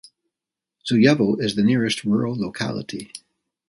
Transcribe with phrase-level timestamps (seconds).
[0.83, 3.11] Zuyevo is the nearest rural locality.